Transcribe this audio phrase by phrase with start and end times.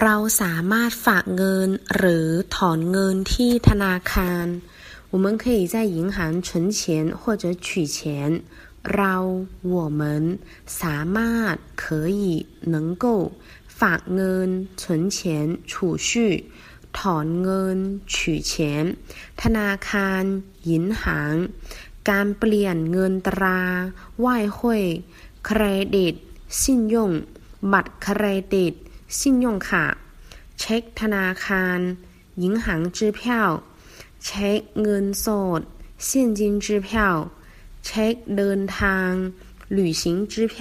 [0.00, 4.46] เราสามารถฝากเงินหรือถอนเงินที่ธนาคาร
[5.12, 6.48] 我们可以在银行存
[6.78, 6.78] 钱
[7.20, 7.66] 或者取
[7.96, 7.98] 钱
[8.94, 9.14] เรา
[9.74, 10.02] 我们
[10.80, 11.84] สามารถ可
[12.22, 13.06] 以能够
[13.80, 14.48] ฝากเงิน
[14.80, 14.82] 存
[15.16, 15.18] 钱
[15.70, 15.72] 储
[16.08, 16.10] 蓄
[16.98, 17.78] ถอนเงิน
[18.12, 18.16] 取
[18.50, 18.52] 钱
[19.42, 20.22] ธนาคาร
[20.70, 21.02] 银行
[22.10, 23.60] การเปลี่ยนเงินตรา
[24.24, 24.26] 外
[24.56, 24.58] 汇
[25.46, 25.62] เคร
[25.96, 26.14] ดิต
[26.58, 26.62] 信
[26.94, 26.96] 用
[27.72, 28.74] บัตรเครดิต
[29.18, 29.68] 信用卡
[30.58, 31.78] เช็คธนาคาร
[32.44, 33.20] 银行支票
[34.24, 35.26] เช็คเงินส
[35.58, 35.60] ด
[36.06, 36.88] 现金支票
[37.84, 39.10] เช็คเดินทาง
[39.76, 40.56] 旅行支票